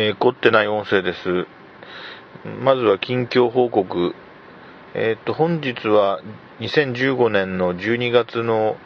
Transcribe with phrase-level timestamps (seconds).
[0.00, 1.48] えー、凝ってない音声です。
[2.62, 4.14] まずは近況報告。
[4.94, 6.20] えっ、と、本日は
[6.60, 8.76] 2015年の12月の、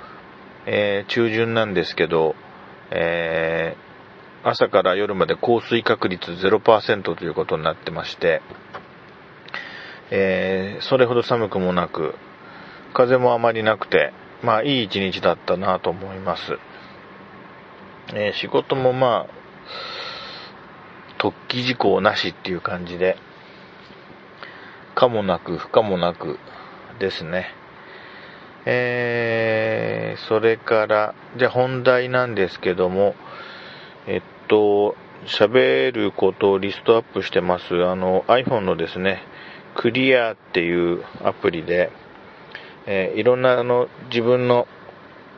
[0.65, 2.35] えー、中旬なんですけど、
[2.91, 8.41] えー、朝から夜まで降水確率0%ということになってまして、
[10.11, 12.15] えそれほど寒くもなく、
[12.95, 16.59] 風もあまりなくて、まあいい一日だったなと思います。
[18.15, 19.43] え仕事もまあ、
[21.23, 23.17] 突起事項なしっていう感じで、
[24.97, 26.41] かもなく不可もなく
[26.99, 27.47] ですね。
[28.67, 33.15] えー、それから、じゃあ本題なんですけども、
[34.09, 39.23] えっと、喋ることをリストアップしてます、あの iPhone のですね、
[39.77, 41.93] クリアっていうアプリで、
[42.87, 44.67] えー、いろんなあの自分の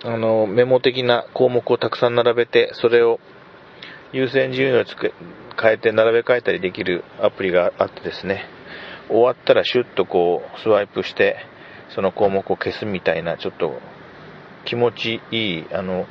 [0.02, 3.20] あのメモ的な項目をたくさん並べて、それを
[4.14, 5.12] 優先順位をつけ
[5.60, 8.44] 変えて並べ替えたりできるアプリがあってですね、
[9.08, 11.36] 終わったらシュッとこうスワイプして、
[11.96, 13.80] その項目を消すみたいな、ちょっと
[14.66, 16.06] 気持ちいい、あの、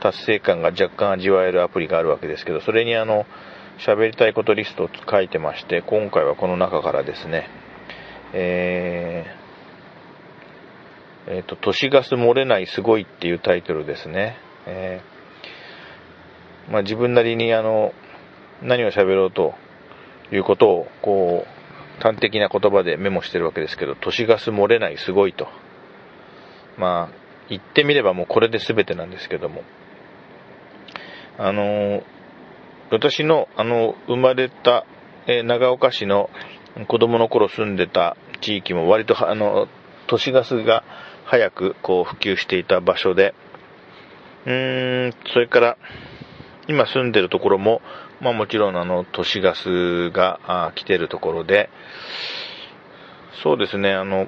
[0.00, 3.26] 達成感が若干味わえるアプリがあるわけですけど、それにあの、
[3.78, 7.48] 喋りたいことリストを書いてまして、今回はこの中からですね、
[8.34, 14.36] えー、えっ、と、都市ガス漏れないすごいっていうタイトルですね。
[14.66, 15.17] えー、
[16.70, 17.92] まあ、自分なりにあの、
[18.62, 19.54] 何を喋ろうと
[20.32, 25.48] いうことを、こう、端的な言葉でメモしてるわけですけど、都市ガス漏れないすごいと。
[26.76, 29.62] まあ、言ってみればもうこれで全てなんですけども。
[31.38, 32.02] あの、
[32.90, 34.84] 私の、あの、生まれた、
[35.26, 36.30] え長岡市の
[36.86, 39.68] 子供の頃住んでた地域も割と、あの、
[40.06, 40.84] 都市ガスが
[41.24, 43.34] 早くこう普及していた場所で、
[44.46, 45.76] うーん、それから、
[46.68, 47.80] 今住んでるところも、
[48.20, 51.70] まあもちろんあの都市ガスが来てるところで、
[53.42, 54.26] そうですね、あの、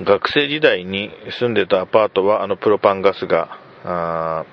[0.00, 4.44] 学生時代に住んでたアパートはあのプロパンガスが、あ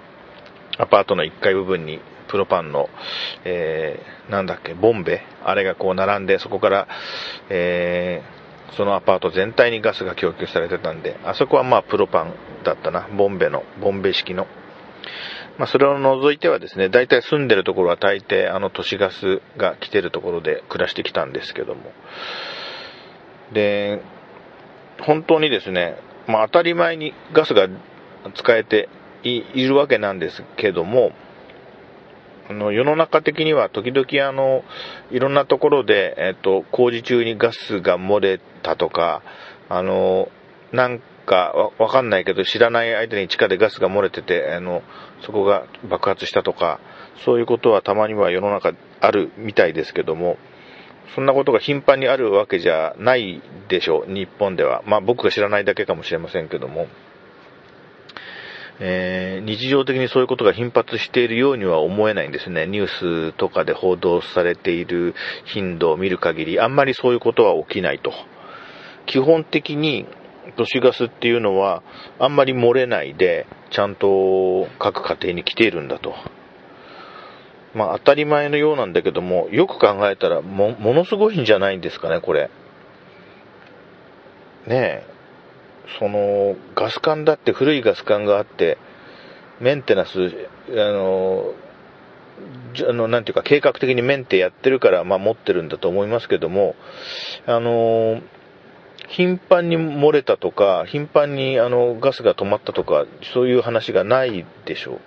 [0.77, 2.89] アパートの1階部分にプロパンの、
[3.43, 6.87] えー、なんだっけ、ボンベあれがこう並んで、そこから、
[7.49, 14.45] えー、そのアパート全体にガスが供給されてたんで、あそこはまあプロパンだったな、ボンベの、ボンベ式の。
[15.59, 21.81] まあ、それを除いてはですね、大体住んでるところは大抵あの都市ガスが来てるところで暮らしてきたんですけども。
[23.51, 24.01] で、
[25.01, 25.97] 本当にですね、
[26.27, 27.67] まあ、当たり前にガスが
[28.35, 28.87] 使えて
[29.23, 31.11] いるわけなんですけども、
[32.49, 34.63] あの世の中的には時々あの
[35.11, 39.21] いろんなところで、えっと、工事中にガスが漏れたとか、
[39.67, 40.29] あの
[40.71, 44.81] なんかわわかんないけど知らない間に地下でガスが漏れてて、あの、
[45.21, 46.79] そこが爆発したとか、
[47.23, 50.37] そういうことはたまには世の中あるみたいですけども、
[51.13, 54.81] そんなことが頻繁にあるわけじゃないでしょう、日本では。
[54.87, 56.87] まあ僕が知らないだけかもしれませんけども。
[58.81, 62.65] えー、日常的にそういうことが頻発しているようには思えないんですね。
[62.65, 65.13] ニュースとかで報道されている
[65.43, 68.13] 頻度を見る限り、あんまりそういうことは起きないと。
[69.05, 70.05] 基本的に
[70.55, 71.83] 都市ガスっていうのは
[72.19, 76.13] あんまり漏れないで、ちゃんと各家庭に来ているんだと。
[77.73, 82.49] まあ当たり前のようなんだけども、よく考えたらも、ものすごいんじゃないんですかね、これ。
[84.67, 85.03] ねえ。
[85.97, 88.77] その、ガス管だって古いガス管があって、
[89.59, 91.53] メンテナンス、あの、
[92.87, 96.75] あの、なんていうか、計画的にメンテやってるから、まあ持ってるんだと思いますけども、
[97.45, 98.21] あの、
[99.09, 104.99] 頻繁に漏れたとか、頻繁にあのガスが止まったとか、そういう話がないでしょう。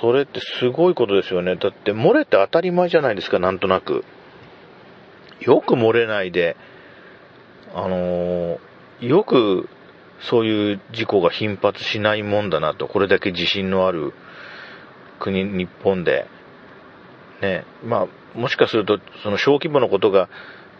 [0.00, 1.56] それってすごいことですよね。
[1.56, 4.04] だって漏れて当たり前じゃないですか、なんとなく。
[5.40, 6.56] よく漏れないで、
[7.74, 9.68] あのー、よく
[10.20, 14.14] そういう事故が頻発しないもんだなと、これだけ自信のある
[15.20, 16.26] 国、日本で。
[17.42, 20.30] ね、まあ、もしかすると、その小規模のことが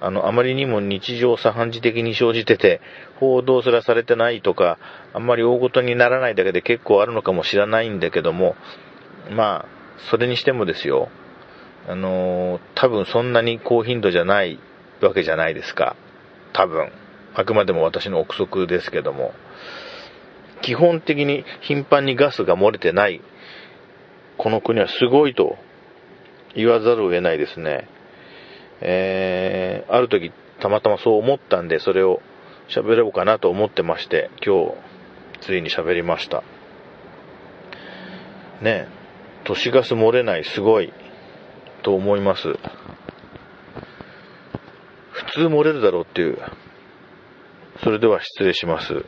[0.01, 2.81] あの、あまりにも日常茶飯事的に生じてて、
[3.19, 4.79] 報道すらされてないとか、
[5.15, 8.57] あんまり大ごとにならないだけで結構あるのかもしれないんだけども、
[9.31, 9.77] まあ、
[10.11, 11.09] それにしてもですよ、
[11.89, 14.59] あの多分そんなに高頻度じゃない
[15.01, 15.97] わけじゃないですか。
[16.53, 16.91] 多分。
[17.35, 19.35] あくまでも私の憶測ですけども。
[20.63, 23.21] 基本的に頻繁にガスが漏れてない、
[24.37, 25.57] この国はすごいと
[26.55, 27.89] 言わざるを得ないですね。
[28.81, 32.21] えー、ある時たまたまそう思ったんで、それを
[32.69, 34.75] 喋ろうかなと思ってまして、今日、
[35.41, 36.43] ついに喋りました。
[38.63, 38.89] ね
[39.45, 40.93] 都市ガス漏れない、すごい。
[41.83, 42.55] と思います。
[45.13, 46.39] 普通漏れるだろうっていう。
[47.85, 49.05] それでは失礼します。